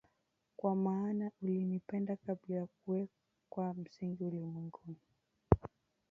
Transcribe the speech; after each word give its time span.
kwa 0.57 0.75
maana 0.75 1.31
ulinipenda 1.41 2.15
kabla 2.15 2.55
ya 2.55 2.67
kuwekwa 2.67 3.73
msingi 3.73 4.23
ulimwengu 4.23 4.79